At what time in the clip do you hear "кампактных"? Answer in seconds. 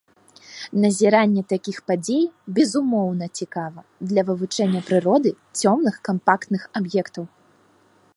6.09-6.61